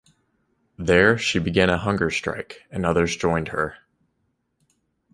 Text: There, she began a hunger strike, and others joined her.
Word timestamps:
There, 0.79 1.15
she 1.19 1.37
began 1.37 1.69
a 1.69 1.77
hunger 1.77 2.09
strike, 2.09 2.65
and 2.71 2.87
others 2.87 3.15
joined 3.15 3.49
her. 3.49 3.75